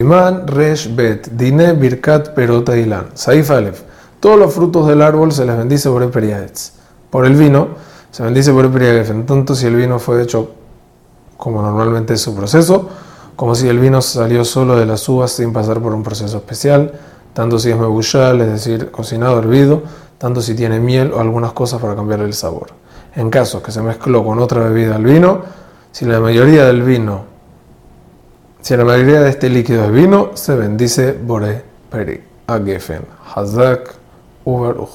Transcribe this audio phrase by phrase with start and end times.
[0.00, 3.82] Iman Resh Bet, Dine Birkat Perota Ilan, Saif Alef.
[4.20, 6.70] Todos los frutos del árbol se les bendice por Periaetz.
[7.10, 7.70] Por el vino
[8.12, 10.52] se bendice por Periaetz, en tanto si el vino fue hecho
[11.36, 12.88] como normalmente es su proceso,
[13.34, 16.92] como si el vino salió solo de las uvas sin pasar por un proceso especial,
[17.32, 19.82] tanto si es mebushal, es decir, cocinado, hervido,
[20.16, 22.68] tanto si tiene miel o algunas cosas para cambiar el sabor.
[23.16, 25.42] En caso que se mezcló con otra bebida al vino,
[25.90, 27.37] si la mayoría del vino
[28.60, 32.22] si la mayoría de este líquido es vino, se bendice Bore Peri.
[32.46, 33.02] Agefen.
[33.34, 33.94] Hazak
[34.44, 34.90] Uberuch.